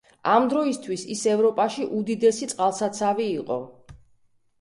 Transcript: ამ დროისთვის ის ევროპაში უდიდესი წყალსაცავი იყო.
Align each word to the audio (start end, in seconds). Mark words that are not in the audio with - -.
ამ 0.35 0.45
დროისთვის 0.51 1.03
ის 1.15 1.21
ევროპაში 1.33 1.85
უდიდესი 1.97 2.47
წყალსაცავი 2.53 3.29
იყო. 3.35 3.59